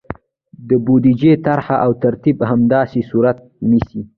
د 0.67 0.69
بودیجې 0.85 1.33
طرحه 1.45 1.75
او 1.85 1.91
ترتیب 2.03 2.37
همداسې 2.51 2.99
صورت 3.09 3.37
نیسي. 3.69 4.01